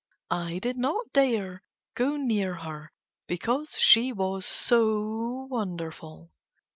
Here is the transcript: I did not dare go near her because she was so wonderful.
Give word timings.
I 0.31 0.57
did 0.57 0.77
not 0.77 1.13
dare 1.13 1.61
go 1.93 2.17
near 2.17 2.55
her 2.55 2.91
because 3.27 3.77
she 3.77 4.11
was 4.11 4.47
so 4.47 5.45
wonderful. 5.47 6.31